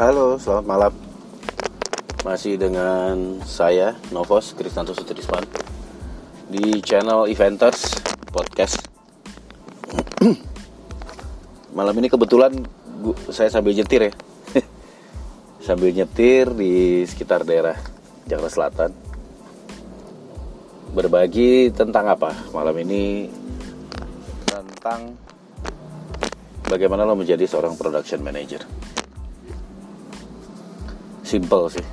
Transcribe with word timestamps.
Halo, 0.00 0.40
selamat 0.40 0.64
malam. 0.64 0.92
Masih 2.24 2.56
dengan 2.56 3.36
saya 3.44 4.00
Novos 4.08 4.56
Kristanto 4.56 4.96
Sutrisman 4.96 5.44
di 6.48 6.80
channel 6.80 7.28
Eventers 7.28 8.00
Podcast. 8.32 8.80
malam 11.76 11.92
ini 12.00 12.08
kebetulan 12.08 12.64
gua, 13.04 13.12
saya 13.28 13.52
sambil 13.52 13.76
nyetir 13.76 14.08
ya. 14.08 14.12
sambil 15.68 15.92
nyetir 15.92 16.48
di 16.56 17.04
sekitar 17.04 17.44
daerah 17.44 17.76
Jakarta 18.24 18.48
Selatan. 18.56 18.90
Berbagi 20.96 21.76
tentang 21.76 22.08
apa? 22.08 22.32
Malam 22.56 22.72
ini 22.88 23.28
tentang 24.48 25.12
bagaimana 26.72 27.04
lo 27.04 27.12
menjadi 27.12 27.44
seorang 27.44 27.76
production 27.76 28.24
manager 28.24 28.64
simple 31.30 31.70
sih. 31.70 31.86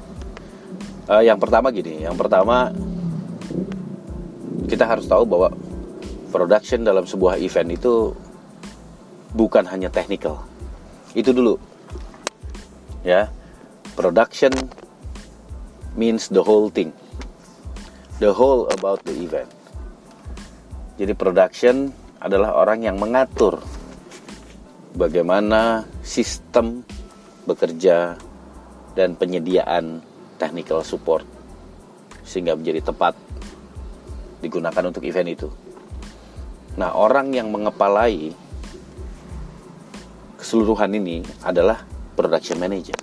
Uh, 1.05 1.21
yang 1.21 1.37
pertama 1.37 1.69
gini, 1.69 2.01
yang 2.01 2.17
pertama 2.17 2.73
kita 4.65 4.89
harus 4.89 5.05
tahu 5.05 5.23
bahwa 5.29 5.53
production 6.33 6.81
dalam 6.81 7.05
sebuah 7.05 7.37
event 7.37 7.69
itu 7.77 8.11
bukan 9.37 9.63
hanya 9.69 9.93
technical. 9.93 10.41
Itu 11.13 11.31
dulu. 11.31 11.55
Ya. 13.05 13.29
Production 13.93 14.53
means 15.97 16.29
the 16.29 16.43
whole 16.43 16.73
thing. 16.73 16.91
The 18.17 18.33
whole 18.33 18.67
about 18.73 19.05
the 19.05 19.13
event. 19.13 19.49
Jadi 20.97 21.13
production 21.13 21.93
adalah 22.17 22.57
orang 22.57 22.81
yang 22.81 22.97
mengatur 22.97 23.61
bagaimana 24.97 25.85
sistem 26.01 26.81
bekerja 27.45 28.17
dan 28.97 29.13
penyediaan 29.13 30.01
technical 30.41 30.81
support 30.81 31.21
sehingga 32.25 32.57
menjadi 32.57 32.89
tepat 32.89 33.13
digunakan 34.41 34.83
untuk 34.89 35.05
event 35.05 35.29
itu. 35.29 35.49
Nah, 36.81 36.97
orang 36.97 37.29
yang 37.33 37.53
mengepalai 37.53 38.33
keseluruhan 40.41 40.93
ini 40.97 41.21
adalah 41.45 41.85
production 42.17 42.57
manager. 42.57 42.97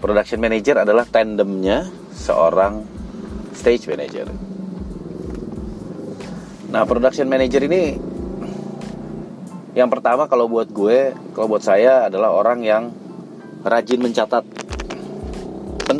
Production 0.00 0.40
manager 0.40 0.80
adalah 0.80 1.04
tandemnya 1.04 1.88
seorang 2.16 2.84
stage 3.52 3.84
manager. 3.88 4.28
Nah, 6.72 6.88
production 6.88 7.28
manager 7.28 7.64
ini 7.68 7.96
yang 9.72 9.88
pertama 9.88 10.26
kalau 10.26 10.50
buat 10.50 10.68
gue, 10.68 11.14
kalau 11.32 11.46
buat 11.46 11.62
saya 11.64 12.10
adalah 12.10 12.34
orang 12.34 12.60
yang 12.66 12.84
rajin 13.62 14.00
mencatat 14.02 14.59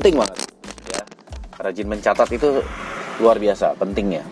penting 0.00 0.16
banget. 0.16 0.38
Ya 0.88 1.02
rajin 1.60 1.84
mencatat 1.92 2.28
itu 2.32 2.64
luar 3.20 3.36
biasa 3.36 3.76
pentingnya. 3.76 4.24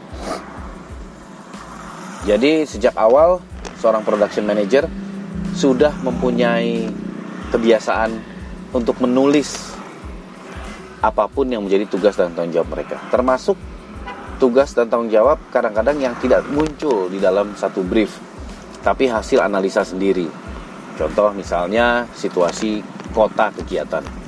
Jadi 2.24 2.64
sejak 2.64 2.96
awal 2.96 3.44
seorang 3.76 4.00
production 4.00 4.48
manager 4.48 4.88
sudah 5.52 5.92
mempunyai 6.00 6.88
kebiasaan 7.52 8.16
untuk 8.72 8.96
menulis 9.04 9.76
apa 11.04 11.28
pun 11.28 11.46
yang 11.46 11.62
menjadi 11.62 11.84
tugas 11.84 12.16
dan 12.16 12.32
tanggung 12.32 12.56
jawab 12.56 12.72
mereka. 12.72 12.96
Termasuk 13.12 13.60
tugas 14.40 14.72
dan 14.72 14.88
tanggung 14.88 15.12
jawab 15.12 15.36
kadang-kadang 15.52 16.00
yang 16.00 16.16
tidak 16.16 16.48
muncul 16.48 17.12
di 17.12 17.20
dalam 17.20 17.52
satu 17.52 17.84
brief 17.84 18.16
tapi 18.80 19.04
hasil 19.04 19.44
analisa 19.44 19.84
sendiri. 19.84 20.26
Contoh 20.96 21.30
misalnya 21.36 22.08
situasi 22.16 22.80
kota 23.12 23.52
kegiatan 23.52 24.27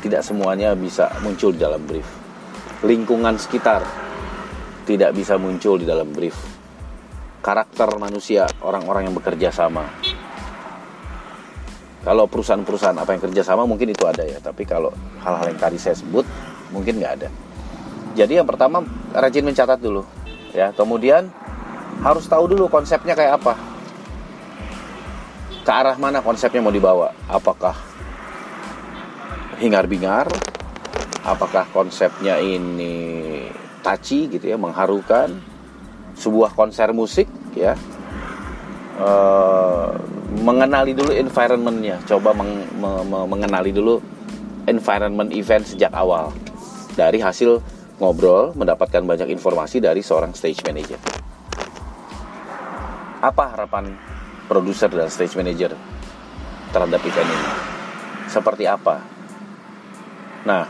tidak 0.00 0.24
semuanya 0.24 0.72
bisa 0.72 1.12
muncul 1.20 1.52
di 1.52 1.60
dalam 1.60 1.84
brief. 1.84 2.08
Lingkungan 2.80 3.36
sekitar 3.36 3.84
tidak 4.88 5.12
bisa 5.12 5.36
muncul 5.36 5.76
di 5.76 5.84
dalam 5.84 6.08
brief. 6.10 6.36
Karakter 7.40 7.88
manusia, 8.00 8.48
orang-orang 8.64 9.08
yang 9.08 9.16
bekerja 9.16 9.52
sama. 9.52 9.84
Kalau 12.00 12.24
perusahaan-perusahaan 12.24 12.96
apa 12.96 13.12
yang 13.12 13.22
kerja 13.28 13.42
sama 13.44 13.68
mungkin 13.68 13.92
itu 13.92 14.08
ada 14.08 14.24
ya, 14.24 14.40
tapi 14.40 14.64
kalau 14.64 14.88
hal-hal 15.20 15.52
yang 15.52 15.60
tadi 15.60 15.76
saya 15.76 15.96
sebut 15.96 16.24
mungkin 16.72 16.96
nggak 16.96 17.12
ada. 17.20 17.28
Jadi 18.16 18.40
yang 18.40 18.48
pertama 18.48 18.80
rajin 19.12 19.44
mencatat 19.44 19.76
dulu, 19.76 20.02
ya. 20.56 20.72
Kemudian 20.72 21.28
harus 22.00 22.24
tahu 22.24 22.48
dulu 22.48 22.72
konsepnya 22.72 23.12
kayak 23.12 23.44
apa. 23.44 23.54
Ke 25.60 25.72
arah 25.76 25.96
mana 26.00 26.24
konsepnya 26.24 26.64
mau 26.64 26.72
dibawa? 26.72 27.12
Apakah 27.28 27.89
hingar-bingar 29.60 30.24
apakah 31.20 31.68
konsepnya 31.68 32.40
ini 32.40 33.44
taci 33.84 34.28
gitu 34.32 34.48
ya 34.48 34.56
mengharukan 34.56 35.36
sebuah 36.16 36.56
konser 36.56 36.96
musik 36.96 37.28
ya? 37.52 37.76
E, 38.96 39.10
mengenali 40.40 40.96
dulu 40.96 41.12
environmentnya. 41.12 42.00
Coba 42.08 42.32
meng, 42.32 42.64
me, 42.80 42.90
me, 43.04 43.18
mengenali 43.28 43.72
dulu 43.72 44.00
environment 44.64 45.28
event 45.36 45.64
sejak 45.68 45.92
awal. 45.92 46.32
Dari 46.96 47.20
hasil 47.20 47.60
ngobrol 48.00 48.56
mendapatkan 48.56 49.04
banyak 49.04 49.28
informasi 49.28 49.80
dari 49.80 50.00
seorang 50.00 50.32
stage 50.32 50.64
manager. 50.64 51.00
Apa 53.20 53.52
harapan 53.52 53.92
produser 54.48 54.88
dan 54.88 55.12
stage 55.12 55.36
manager 55.36 55.76
terhadap 56.72 57.00
event 57.04 57.28
ini? 57.28 57.48
Seperti 58.28 58.64
apa 58.64 59.19
Nah, 60.40 60.64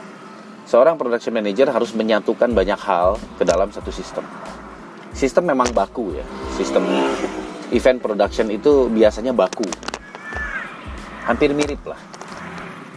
seorang 0.67 0.99
production 0.99 1.31
manager 1.31 1.71
harus 1.71 1.95
menyatukan 1.95 2.51
banyak 2.51 2.81
hal 2.83 3.15
ke 3.39 3.47
dalam 3.47 3.71
satu 3.71 3.95
sistem. 3.95 4.27
Sistem 5.15 5.55
memang 5.55 5.71
baku 5.71 6.15
ya. 6.15 6.27
Sistem 6.59 6.87
event 7.71 7.99
production 8.03 8.51
itu 8.51 8.91
biasanya 8.91 9.31
baku. 9.31 9.67
Hampir 11.27 11.55
mirip 11.55 11.83
lah. 11.87 11.99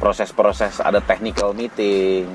Proses-proses 0.02 0.82
ada 0.82 1.00
technical 1.00 1.54
meeting, 1.54 2.26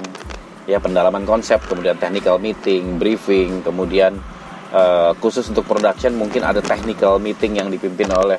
ya 0.70 0.78
pendalaman 0.78 1.26
konsep, 1.26 1.59
kemudian 1.66 1.99
technical 1.99 2.38
meeting, 2.38 2.97
briefing, 2.97 3.60
kemudian 3.66 4.16
uh, 4.72 5.12
khusus 5.19 5.50
untuk 5.50 5.66
production 5.66 6.15
mungkin 6.15 6.47
ada 6.47 6.62
technical 6.62 7.19
meeting 7.19 7.59
yang 7.59 7.69
dipimpin 7.69 8.09
oleh 8.15 8.38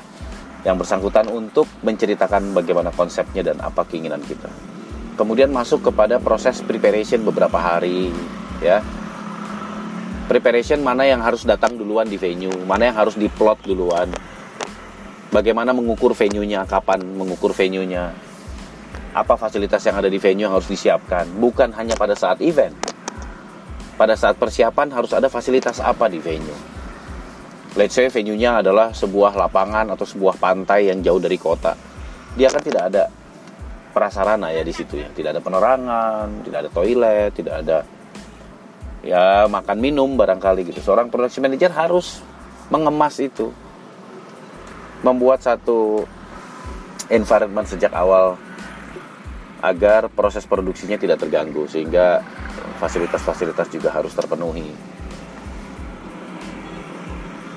yang 0.64 0.76
bersangkutan 0.76 1.28
untuk 1.28 1.64
menceritakan 1.84 2.52
bagaimana 2.52 2.92
konsepnya 2.92 3.40
dan 3.40 3.56
apa 3.64 3.80
keinginan 3.88 4.20
kita 4.20 4.69
kemudian 5.20 5.52
masuk 5.52 5.92
kepada 5.92 6.16
proses 6.16 6.64
preparation 6.64 7.20
beberapa 7.20 7.60
hari 7.60 8.08
ya. 8.64 8.80
Preparation 10.24 10.80
mana 10.80 11.04
yang 11.04 11.20
harus 11.20 11.44
datang 11.44 11.76
duluan 11.76 12.08
di 12.08 12.16
venue 12.16 12.56
mana 12.64 12.88
yang 12.88 12.96
harus 12.96 13.20
diplot 13.20 13.60
duluan. 13.68 14.08
Bagaimana 15.28 15.76
mengukur 15.76 16.16
venue-nya 16.16 16.64
kapan 16.64 17.04
mengukur 17.04 17.52
venue-nya. 17.52 18.16
Apa 19.12 19.36
fasilitas 19.36 19.84
yang 19.84 20.00
ada 20.00 20.08
di 20.08 20.16
venue 20.16 20.48
yang 20.48 20.56
harus 20.56 20.72
disiapkan. 20.72 21.28
Bukan 21.36 21.76
hanya 21.76 22.00
pada 22.00 22.16
saat 22.16 22.40
event. 22.40 22.72
Pada 24.00 24.16
saat 24.16 24.40
persiapan 24.40 24.88
harus 24.96 25.12
ada 25.12 25.28
fasilitas 25.28 25.84
apa 25.84 26.08
di 26.08 26.16
venue. 26.16 26.56
Let's 27.76 27.92
say 27.92 28.08
venue-nya 28.08 28.64
adalah 28.64 28.96
sebuah 28.96 29.36
lapangan 29.36 29.92
atau 29.92 30.08
sebuah 30.08 30.40
pantai 30.40 30.88
yang 30.88 31.04
jauh 31.04 31.20
dari 31.20 31.36
kota. 31.36 31.76
Dia 32.34 32.50
kan 32.50 32.62
tidak 32.62 32.82
ada 32.90 33.19
prasarana 33.90 34.54
ya 34.54 34.62
di 34.64 34.72
situ 34.72 34.98
ya. 34.98 35.10
Tidak 35.10 35.36
ada 35.36 35.42
penerangan 35.42 36.46
tidak 36.46 36.58
ada 36.66 36.70
toilet 36.70 37.30
tidak 37.34 37.54
ada 37.66 37.78
ya 39.04 39.44
makan 39.50 39.78
minum 39.80 40.16
barangkali 40.16 40.70
gitu. 40.70 40.80
Seorang 40.80 41.12
production 41.12 41.44
manager 41.44 41.72
harus 41.74 42.22
mengemas 42.70 43.18
itu. 43.18 43.50
Membuat 45.00 45.40
satu 45.40 46.04
environment 47.08 47.66
sejak 47.66 47.90
awal 47.96 48.36
agar 49.60 50.08
proses 50.08 50.48
produksinya 50.48 50.96
tidak 50.96 51.20
terganggu 51.20 51.68
sehingga 51.68 52.24
fasilitas-fasilitas 52.80 53.68
juga 53.68 53.92
harus 53.92 54.12
terpenuhi. 54.16 54.72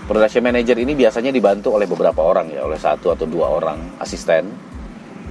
Production 0.03 0.43
manager 0.43 0.75
ini 0.83 0.99
biasanya 0.99 1.31
dibantu 1.31 1.79
oleh 1.79 1.87
beberapa 1.87 2.19
orang 2.19 2.51
ya, 2.51 2.67
oleh 2.67 2.75
satu 2.75 3.15
atau 3.15 3.23
dua 3.23 3.55
orang 3.55 3.95
asisten 4.03 4.72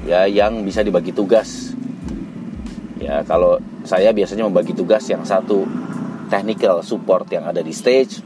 ya 0.06 0.26
yang 0.26 0.62
bisa 0.66 0.82
dibagi 0.82 1.14
tugas. 1.14 1.74
Ya, 3.02 3.26
kalau 3.26 3.58
saya 3.82 4.14
biasanya 4.14 4.46
membagi 4.46 4.74
tugas 4.78 5.02
yang 5.10 5.26
satu 5.26 5.66
technical 6.30 6.86
support 6.86 7.26
yang 7.34 7.50
ada 7.50 7.58
di 7.58 7.74
stage, 7.74 8.22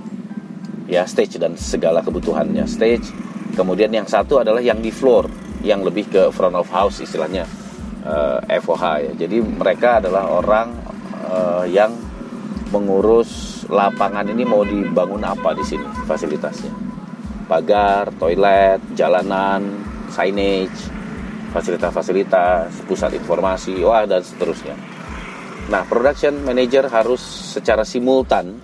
ya 0.84 1.08
stage 1.08 1.40
dan 1.40 1.56
segala 1.56 2.04
kebutuhannya 2.04 2.68
stage. 2.68 3.08
Kemudian 3.56 3.88
yang 3.88 4.04
satu 4.04 4.44
adalah 4.44 4.60
yang 4.60 4.84
di 4.84 4.92
floor, 4.92 5.32
yang 5.64 5.80
lebih 5.80 6.12
ke 6.12 6.22
front 6.28 6.52
of 6.52 6.68
house 6.68 7.00
istilahnya 7.00 7.48
uh, 8.04 8.38
eh, 8.44 8.60
FOH 8.60 8.84
ya. 9.00 9.12
Jadi 9.26 9.40
mereka 9.40 10.04
adalah 10.04 10.28
orang 10.28 10.76
uh, 11.24 11.64
yang 11.64 11.96
mengurus 12.68 13.64
lapangan 13.72 14.28
ini 14.28 14.44
mau 14.44 14.60
dibangun 14.60 15.24
apa 15.24 15.56
di 15.56 15.64
sini 15.64 15.88
fasilitasnya. 16.04 16.84
Pagar, 17.46 18.10
toilet, 18.18 18.82
jalanan, 18.98 19.62
signage, 20.10 20.95
fasilitas-fasilitas, 21.56 22.84
pusat 22.84 23.16
informasi, 23.16 23.80
wah 23.80 24.04
dan 24.04 24.20
seterusnya. 24.20 24.76
Nah, 25.72 25.88
production 25.88 26.36
manager 26.44 26.84
harus 26.92 27.24
secara 27.56 27.80
simultan 27.82 28.60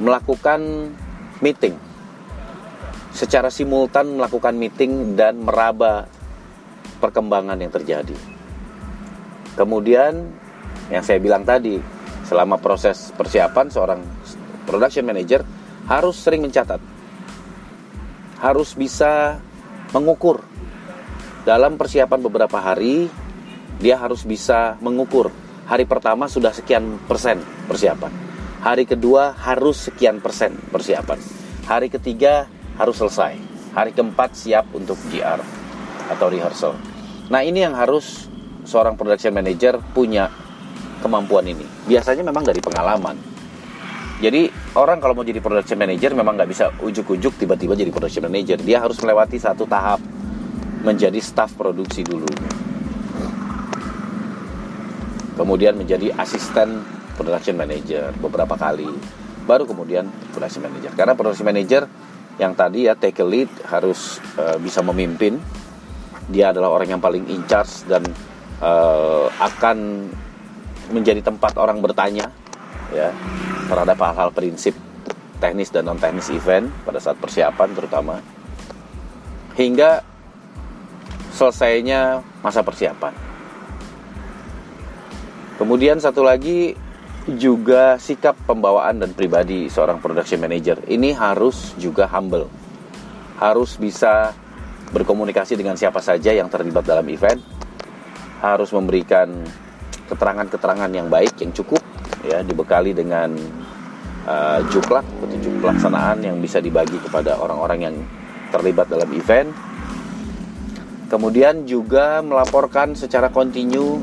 melakukan 0.00 0.90
meeting. 1.44 1.76
Secara 3.12 3.52
simultan 3.52 4.16
melakukan 4.16 4.56
meeting 4.56 5.16
dan 5.16 5.40
meraba 5.44 6.08
perkembangan 7.00 7.60
yang 7.60 7.72
terjadi. 7.72 8.16
Kemudian 9.56 10.32
yang 10.88 11.04
saya 11.04 11.20
bilang 11.20 11.44
tadi, 11.44 11.80
selama 12.24 12.56
proses 12.60 13.12
persiapan 13.16 13.68
seorang 13.68 14.00
production 14.68 15.04
manager 15.04 15.44
harus 15.86 16.16
sering 16.18 16.44
mencatat. 16.44 16.80
Harus 18.36 18.76
bisa 18.76 19.40
mengukur 19.96 20.44
dalam 21.46 21.78
persiapan 21.78 22.26
beberapa 22.26 22.58
hari 22.58 23.06
dia 23.78 23.94
harus 23.94 24.26
bisa 24.26 24.74
mengukur. 24.82 25.30
Hari 25.70 25.86
pertama 25.86 26.26
sudah 26.26 26.50
sekian 26.50 26.98
persen 27.06 27.38
persiapan. 27.70 28.10
Hari 28.66 28.82
kedua 28.82 29.30
harus 29.38 29.86
sekian 29.86 30.18
persen 30.18 30.58
persiapan. 30.74 31.22
Hari 31.70 31.86
ketiga 31.86 32.50
harus 32.74 32.98
selesai. 32.98 33.38
Hari 33.78 33.94
keempat 33.94 34.34
siap 34.34 34.74
untuk 34.74 34.98
GR 35.06 35.38
atau 36.10 36.26
rehearsal. 36.26 36.74
Nah 37.30 37.46
ini 37.46 37.62
yang 37.62 37.78
harus 37.78 38.26
seorang 38.66 38.98
production 38.98 39.30
manager 39.30 39.78
punya 39.94 40.26
kemampuan 40.98 41.46
ini. 41.46 41.62
Biasanya 41.86 42.26
memang 42.26 42.42
dari 42.42 42.58
pengalaman. 42.58 43.14
Jadi 44.18 44.50
orang 44.74 44.98
kalau 44.98 45.14
mau 45.14 45.26
jadi 45.26 45.38
production 45.38 45.78
manager 45.78 46.10
memang 46.16 46.40
nggak 46.40 46.50
bisa 46.50 46.74
ujuk-ujuk 46.82 47.38
tiba-tiba 47.38 47.78
jadi 47.78 47.90
production 47.94 48.26
manager. 48.26 48.58
Dia 48.58 48.82
harus 48.82 48.98
melewati 48.98 49.38
satu 49.38 49.68
tahap 49.68 50.15
menjadi 50.86 51.18
staff 51.18 51.58
produksi 51.58 52.06
dulu. 52.06 52.30
Kemudian 55.34 55.74
menjadi 55.74 56.14
asisten 56.14 56.86
production 57.18 57.58
manager 57.58 58.14
beberapa 58.22 58.54
kali. 58.54 58.86
Baru 59.42 59.66
kemudian 59.66 60.06
production 60.30 60.62
manager. 60.62 60.94
Karena 60.94 61.18
production 61.18 61.44
manager 61.50 61.82
yang 62.38 62.54
tadi 62.54 62.86
ya 62.86 62.94
take 62.94 63.18
a 63.18 63.26
lead 63.26 63.50
harus 63.66 64.22
uh, 64.38 64.56
bisa 64.62 64.80
memimpin. 64.86 65.42
Dia 66.30 66.54
adalah 66.54 66.70
orang 66.70 66.94
yang 66.94 67.02
paling 67.02 67.26
in 67.26 67.42
charge 67.50 67.82
dan 67.90 68.06
uh, 68.62 69.26
akan 69.42 70.08
menjadi 70.94 71.18
tempat 71.18 71.58
orang 71.58 71.82
bertanya 71.82 72.30
ya 72.94 73.10
terhadap 73.66 73.98
hal-hal 73.98 74.30
prinsip 74.30 74.74
teknis 75.42 75.74
dan 75.74 75.90
non 75.90 75.98
teknis 75.98 76.30
event 76.30 76.70
pada 76.86 77.02
saat 77.02 77.18
persiapan 77.18 77.74
terutama 77.74 78.22
hingga 79.58 80.15
selesainya 81.36 82.24
masa 82.40 82.64
persiapan. 82.64 83.12
Kemudian 85.60 86.00
satu 86.00 86.24
lagi 86.24 86.72
juga 87.28 88.00
sikap 88.00 88.36
pembawaan 88.48 89.04
dan 89.04 89.12
pribadi 89.12 89.68
seorang 89.68 90.00
production 90.00 90.40
manager. 90.40 90.80
Ini 90.88 91.12
harus 91.12 91.76
juga 91.76 92.08
humble. 92.08 92.48
Harus 93.36 93.76
bisa 93.76 94.32
berkomunikasi 94.96 95.60
dengan 95.60 95.76
siapa 95.76 96.00
saja 96.00 96.32
yang 96.32 96.48
terlibat 96.48 96.88
dalam 96.88 97.04
event. 97.12 97.40
Harus 98.40 98.72
memberikan 98.72 99.44
keterangan-keterangan 100.08 100.88
yang 100.92 101.08
baik, 101.12 101.36
yang 101.42 101.52
cukup 101.52 101.82
ya 102.24 102.40
dibekali 102.46 102.94
dengan 102.94 103.34
uh, 104.28 104.60
juklak 104.70 105.02
petunjuk 105.20 105.60
pelaksanaan 105.60 106.22
yang 106.22 106.36
bisa 106.38 106.62
dibagi 106.62 106.96
kepada 107.02 107.36
orang-orang 107.40 107.80
yang 107.90 107.96
terlibat 108.54 108.86
dalam 108.86 109.10
event 109.10 109.50
Kemudian 111.06 111.70
juga 111.70 112.18
melaporkan 112.18 112.98
secara 112.98 113.30
kontinu 113.30 114.02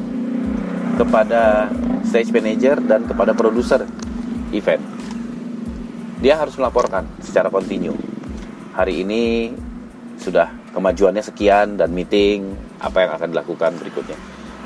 kepada 0.96 1.68
stage 2.08 2.32
manager 2.32 2.80
dan 2.80 3.04
kepada 3.04 3.36
produser 3.36 3.84
event. 4.56 4.80
Dia 6.24 6.40
harus 6.40 6.56
melaporkan 6.56 7.04
secara 7.20 7.52
kontinu. 7.52 7.92
Hari 8.72 9.04
ini 9.04 9.52
sudah 10.16 10.48
kemajuannya 10.72 11.20
sekian 11.20 11.76
dan 11.76 11.92
meeting 11.92 12.56
apa 12.80 13.04
yang 13.04 13.12
akan 13.20 13.28
dilakukan 13.36 13.76
berikutnya. 13.84 14.16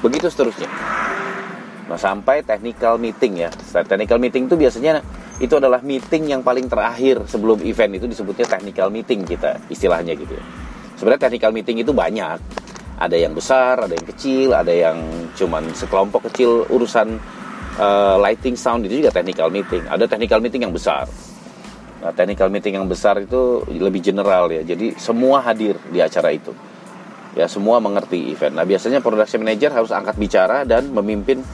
Begitu 0.05 0.29
seterusnya. 0.29 0.69
Nah, 1.89 1.97
sampai 1.97 2.45
technical 2.45 3.01
meeting 3.01 3.49
ya. 3.49 3.49
Technical 3.73 4.21
meeting 4.21 4.45
itu 4.45 4.53
biasanya 4.53 5.01
itu 5.41 5.57
adalah 5.57 5.81
meeting 5.81 6.29
yang 6.29 6.45
paling 6.45 6.69
terakhir 6.69 7.25
sebelum 7.25 7.65
event 7.65 7.97
itu 7.97 8.05
disebutnya 8.05 8.45
technical 8.45 8.93
meeting 8.93 9.25
kita 9.25 9.57
istilahnya 9.73 10.13
gitu 10.13 10.37
ya 10.37 10.66
sebenarnya 10.97 11.29
technical 11.29 11.51
meeting 11.53 11.77
itu 11.85 11.93
banyak. 11.93 12.41
Ada 12.97 13.13
yang 13.13 13.37
besar 13.37 13.85
ada 13.85 13.93
yang 13.93 14.07
kecil 14.09 14.57
ada 14.57 14.73
yang 14.73 14.97
cuman 15.37 15.69
sekelompok 15.69 16.33
kecil 16.33 16.65
urusan 16.73 17.21
uh, 17.77 18.17
lighting 18.17 18.57
sound 18.57 18.89
itu 18.89 19.05
juga 19.05 19.13
technical 19.13 19.53
meeting. 19.53 19.85
Ada 19.85 20.09
technical 20.09 20.41
meeting 20.41 20.65
yang 20.65 20.73
besar. 20.73 21.05
Nah 22.01 22.13
technical 22.13 22.49
meeting 22.49 22.77
yang 22.77 22.89
besar 22.89 23.21
itu 23.21 23.65
lebih 23.69 24.01
general 24.01 24.49
ya. 24.49 24.65
Jadi 24.65 24.97
semua 24.97 25.45
hadir 25.45 25.77
di 25.93 26.01
acara 26.01 26.33
itu. 26.33 26.53
Ya 27.37 27.45
semua 27.45 27.77
mengerti 27.77 28.33
event. 28.33 28.57
Nah 28.57 28.65
biasanya 28.65 28.97
production 28.97 29.45
manager 29.45 29.69
harus 29.69 29.93
angkat 29.93 30.17
bicara 30.17 30.65
dan 30.65 30.89
memimpin 30.89 31.45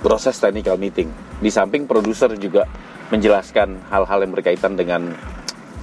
proses 0.00 0.36
technical 0.40 0.80
meeting. 0.80 1.12
Di 1.40 1.52
samping 1.52 1.84
produser 1.84 2.32
juga 2.40 2.64
menjelaskan 3.12 3.92
hal-hal 3.92 4.24
yang 4.24 4.32
berkaitan 4.32 4.76
dengan 4.76 5.12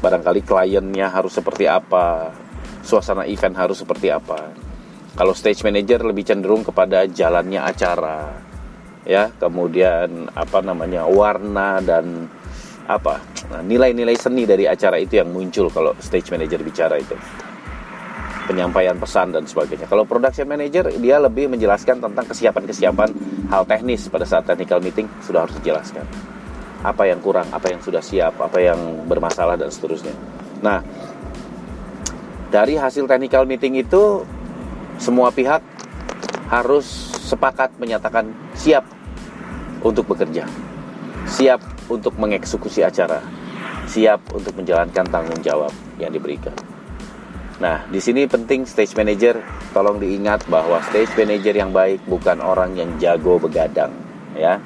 barangkali 0.01 0.42
kliennya 0.42 1.13
harus 1.13 1.38
seperti 1.38 1.69
apa 1.69 2.33
suasana 2.81 3.30
event 3.30 3.56
harus 3.56 3.80
seperti 3.80 4.09
apa. 4.09 4.50
Kalau 5.13 5.38
stage 5.38 5.62
manager 5.62 6.01
lebih 6.01 6.25
cenderung 6.25 6.65
kepada 6.65 7.06
jalannya 7.06 7.62
acara 7.62 8.33
ya. 9.06 9.30
Kemudian 9.38 10.33
apa 10.33 10.59
namanya 10.65 11.06
warna 11.06 11.80
dan 11.80 12.25
apa 12.89 13.21
nah, 13.53 13.62
nilai-nilai 13.62 14.18
seni 14.18 14.44
dari 14.44 14.65
acara 14.65 14.98
itu 14.98 15.21
yang 15.21 15.30
muncul 15.30 15.69
kalau 15.69 15.94
stage 16.01 16.33
manager 16.33 16.59
bicara 16.65 16.97
itu. 16.97 17.13
Penyampaian 18.50 18.97
pesan 18.97 19.31
dan 19.31 19.45
sebagainya. 19.45 19.86
Kalau 19.86 20.04
production 20.04 20.50
manager 20.50 20.89
dia 20.97 21.21
lebih 21.21 21.47
menjelaskan 21.47 22.01
tentang 22.01 22.25
kesiapan-kesiapan 22.25 23.09
hal 23.54 23.63
teknis 23.69 24.09
pada 24.09 24.25
saat 24.25 24.44
technical 24.50 24.81
meeting 24.81 25.06
sudah 25.21 25.45
harus 25.45 25.56
dijelaskan 25.62 26.04
apa 26.81 27.06
yang 27.06 27.22
kurang, 27.22 27.45
apa 27.54 27.69
yang 27.69 27.81
sudah 27.81 28.01
siap, 28.01 28.42
apa 28.42 28.57
yang 28.57 29.06
bermasalah 29.06 29.57
dan 29.57 29.69
seterusnya. 29.69 30.14
Nah, 30.66 30.81
dari 32.50 32.78
hasil 32.78 33.06
technical 33.06 33.45
meeting 33.45 33.78
itu 33.78 34.26
semua 34.97 35.30
pihak 35.30 35.61
harus 36.50 36.85
sepakat 37.31 37.71
menyatakan 37.78 38.33
siap 38.57 38.83
untuk 39.85 40.09
bekerja, 40.09 40.45
siap 41.30 41.61
untuk 41.88 42.18
mengeksekusi 42.18 42.83
acara, 42.83 43.23
siap 43.88 44.19
untuk 44.33 44.57
menjalankan 44.57 45.06
tanggung 45.07 45.40
jawab 45.40 45.71
yang 46.02 46.11
diberikan. 46.11 46.54
Nah, 47.61 47.85
di 47.94 48.02
sini 48.02 48.26
penting 48.26 48.66
stage 48.66 48.97
manager 48.97 49.38
tolong 49.69 50.02
diingat 50.02 50.50
bahwa 50.50 50.81
stage 50.90 51.14
manager 51.14 51.54
yang 51.54 51.69
baik 51.69 52.02
bukan 52.09 52.42
orang 52.42 52.73
yang 52.73 52.90
jago 52.97 53.38
begadang, 53.38 53.94
ya 54.33 54.57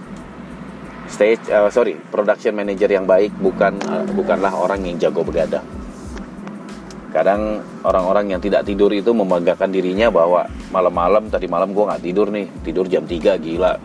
stage 1.05 1.41
uh, 1.53 1.69
sorry 1.69 1.97
production 2.09 2.57
manager 2.57 2.89
yang 2.89 3.05
baik 3.05 3.29
bukan 3.37 3.77
uh, 3.85 4.05
bukanlah 4.13 4.51
orang 4.53 4.85
yang 4.85 4.97
jago 4.97 5.21
begadang. 5.21 5.65
Kadang 7.15 7.63
orang-orang 7.87 8.35
yang 8.35 8.41
tidak 8.43 8.67
tidur 8.67 8.91
itu 8.91 9.15
membanggakan 9.15 9.71
dirinya 9.71 10.11
bahwa 10.11 10.51
malam-malam 10.67 11.31
tadi 11.31 11.47
malam 11.47 11.71
gue 11.71 11.87
nggak 11.87 12.03
tidur 12.03 12.27
nih 12.27 12.47
tidur 12.59 12.85
jam 12.91 13.07
3 13.07 13.39
gila. 13.39 13.79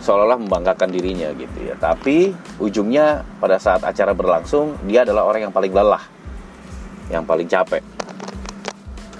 Seolah-olah 0.00 0.40
membanggakan 0.40 0.88
dirinya 0.88 1.28
gitu 1.36 1.68
ya. 1.68 1.76
Tapi 1.76 2.32
ujungnya 2.56 3.20
pada 3.36 3.60
saat 3.60 3.84
acara 3.84 4.16
berlangsung 4.16 4.80
dia 4.88 5.04
adalah 5.04 5.28
orang 5.28 5.50
yang 5.50 5.52
paling 5.52 5.76
lelah 5.76 6.00
yang 7.12 7.28
paling 7.28 7.44
capek. 7.44 7.84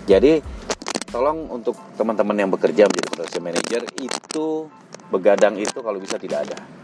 Jadi 0.08 0.40
tolong 1.12 1.52
untuk 1.52 1.76
teman-teman 2.00 2.36
yang 2.36 2.48
bekerja 2.48 2.88
menjadi 2.88 3.08
production 3.12 3.42
manager 3.44 3.82
itu 4.00 4.72
begadang 5.12 5.56
itu 5.60 5.84
kalau 5.84 6.00
bisa 6.00 6.16
tidak 6.16 6.48
ada 6.48 6.77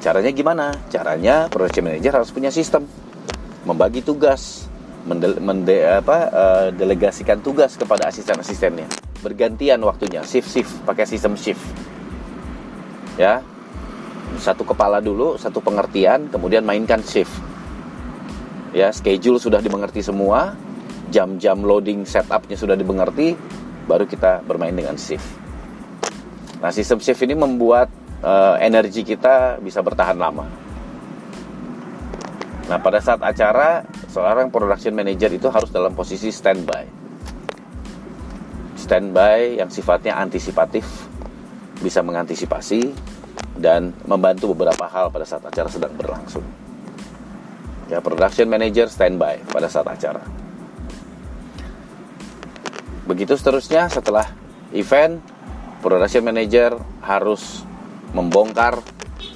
Caranya 0.00 0.32
gimana? 0.32 0.72
Caranya 0.88 1.44
production 1.52 1.84
manager 1.84 2.24
harus 2.24 2.32
punya 2.32 2.48
sistem 2.48 2.88
membagi 3.68 4.00
tugas, 4.00 4.64
mende, 5.04 5.36
mende, 5.36 5.84
apa, 5.84 6.18
uh, 6.32 6.66
delegasikan 6.72 7.44
tugas 7.44 7.76
kepada 7.76 8.08
asisten-asistennya. 8.08 8.88
Bergantian 9.20 9.84
waktunya, 9.84 10.24
shift-shift, 10.24 10.72
pakai 10.88 11.04
sistem 11.04 11.36
shift. 11.36 11.60
Ya. 13.20 13.44
Satu 14.40 14.64
kepala 14.64 15.04
dulu, 15.04 15.36
satu 15.36 15.60
pengertian, 15.60 16.32
kemudian 16.32 16.64
mainkan 16.64 17.04
shift. 17.04 17.32
Ya, 18.72 18.88
schedule 18.94 19.36
sudah 19.36 19.60
dimengerti 19.60 20.00
semua, 20.00 20.56
jam-jam 21.12 21.60
loading 21.60 22.08
setupnya 22.08 22.56
sudah 22.56 22.78
dimengerti, 22.78 23.36
baru 23.84 24.08
kita 24.08 24.40
bermain 24.48 24.72
dengan 24.72 24.96
shift. 24.96 25.26
Nah, 26.64 26.72
sistem 26.72 27.02
shift 27.04 27.20
ini 27.20 27.36
membuat 27.36 27.92
uh, 28.24 28.56
energi 28.60 29.04
kita 29.04 29.60
bisa 29.60 29.80
bertahan 29.84 30.16
lama. 30.16 30.46
Nah, 32.70 32.78
pada 32.78 33.02
saat 33.02 33.18
acara 33.18 33.82
seorang 34.06 34.46
production 34.46 34.94
manager 34.94 35.30
itu 35.34 35.50
harus 35.50 35.74
dalam 35.74 35.90
posisi 35.90 36.30
standby. 36.30 36.86
Standby 38.78 39.58
yang 39.58 39.68
sifatnya 39.68 40.14
antisipatif, 40.14 40.86
bisa 41.82 42.04
mengantisipasi 42.04 42.94
dan 43.58 43.90
membantu 44.06 44.54
beberapa 44.54 44.86
hal 44.86 45.10
pada 45.10 45.26
saat 45.26 45.42
acara 45.42 45.66
sedang 45.66 45.92
berlangsung. 45.98 46.44
Ya, 47.90 47.98
production 47.98 48.46
manager 48.46 48.86
standby 48.86 49.42
pada 49.50 49.66
saat 49.66 49.90
acara. 49.90 50.22
Begitu 53.10 53.34
seterusnya 53.34 53.90
setelah 53.90 54.30
event, 54.70 55.18
production 55.82 56.22
manager 56.22 56.78
harus 57.02 57.66
membongkar, 58.12 58.82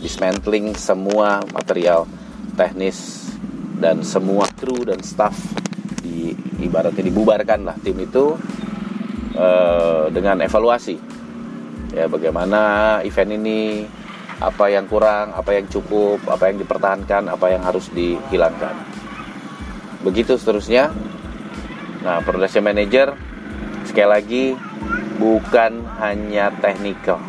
dismantling 0.03 0.75
semua 0.75 1.43
material 1.53 2.09
teknis 2.55 3.31
dan 3.79 4.07
semua 4.07 4.47
kru 4.55 4.87
dan 4.87 5.03
staff 5.03 5.35
di 6.01 6.33
ibaratnya 6.63 7.05
dibubarkan 7.11 7.67
lah 7.67 7.77
tim 7.83 7.99
itu 7.99 8.39
uh, 9.35 10.07
dengan 10.15 10.41
evaluasi 10.47 10.97
ya 11.95 12.07
bagaimana 12.07 13.01
event 13.07 13.33
ini 13.35 13.61
apa 14.43 14.67
yang 14.67 14.91
kurang, 14.91 15.31
apa 15.31 15.55
yang 15.55 15.71
cukup, 15.71 16.19
apa 16.27 16.51
yang 16.51 16.59
dipertahankan, 16.59 17.31
apa 17.31 17.55
yang 17.55 17.63
harus 17.63 17.87
dihilangkan. 17.95 18.75
Begitu 20.03 20.35
seterusnya. 20.35 20.91
Nah, 22.03 22.21
production 22.21 22.67
manager 22.67 23.17
sekali 23.89 24.09
lagi 24.11 24.45
bukan 25.17 25.87
hanya 26.03 26.53
technical. 26.61 27.23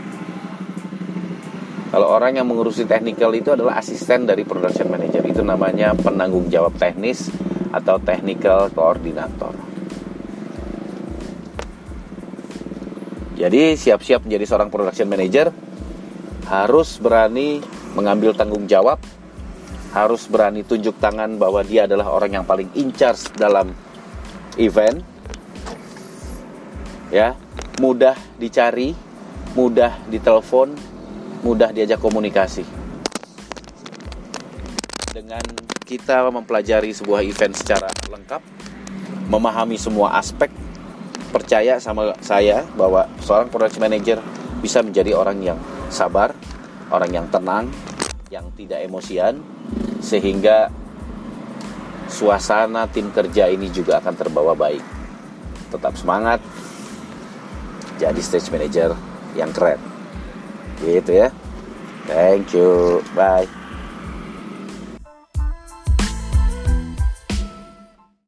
Kalau 1.96 2.12
orang 2.12 2.36
yang 2.36 2.44
mengurusi 2.52 2.84
technical 2.84 3.32
itu 3.32 3.56
adalah 3.56 3.80
asisten 3.80 4.28
dari 4.28 4.44
production 4.44 4.92
manager. 4.92 5.24
Itu 5.24 5.48
namanya 5.48 5.96
penanggung 5.96 6.52
jawab 6.52 6.76
teknis 6.76 7.32
atau 7.72 8.04
technical 8.04 8.68
coordinator. 8.76 9.56
Jadi 13.40 13.80
siap-siap 13.80 14.28
menjadi 14.28 14.44
seorang 14.44 14.68
production 14.68 15.08
manager 15.08 15.56
harus 16.52 17.00
berani 17.00 17.64
mengambil 17.96 18.36
tanggung 18.36 18.68
jawab, 18.68 19.00
harus 19.96 20.28
berani 20.28 20.68
tunjuk 20.68 21.00
tangan 21.00 21.40
bahwa 21.40 21.64
dia 21.64 21.88
adalah 21.88 22.12
orang 22.12 22.44
yang 22.44 22.44
paling 22.44 22.68
in 22.76 22.92
charge 22.92 23.24
dalam 23.40 23.72
event. 24.60 25.00
Ya, 27.08 27.40
mudah 27.80 28.20
dicari, 28.36 28.92
mudah 29.56 29.96
ditelepon, 30.12 30.95
mudah 31.46 31.70
diajak 31.70 32.02
komunikasi. 32.02 32.66
Dengan 35.14 35.46
kita 35.86 36.26
mempelajari 36.34 36.90
sebuah 36.90 37.22
event 37.22 37.54
secara 37.54 37.86
lengkap, 38.10 38.42
memahami 39.30 39.78
semua 39.78 40.18
aspek, 40.18 40.50
percaya 41.30 41.78
sama 41.78 42.18
saya 42.26 42.66
bahwa 42.74 43.06
seorang 43.22 43.54
production 43.54 43.86
manager 43.86 44.18
bisa 44.66 44.82
menjadi 44.82 45.14
orang 45.14 45.38
yang 45.46 45.62
sabar, 45.94 46.34
orang 46.90 47.14
yang 47.14 47.30
tenang, 47.30 47.70
yang 48.34 48.50
tidak 48.58 48.82
emosian, 48.82 49.46
sehingga 50.02 50.74
suasana 52.10 52.90
tim 52.90 53.14
kerja 53.14 53.54
ini 53.54 53.70
juga 53.70 54.02
akan 54.02 54.14
terbawa 54.18 54.58
baik. 54.58 54.82
Tetap 55.70 55.94
semangat, 55.94 56.42
jadi 58.02 58.18
stage 58.18 58.50
manager 58.50 58.98
yang 59.38 59.54
keren. 59.54 59.95
Gitu 60.82 61.12
ya. 61.12 61.30
Thank 62.06 62.54
you. 62.54 63.02
Bye. 63.18 63.65